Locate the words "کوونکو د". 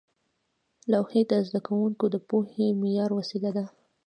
1.67-2.15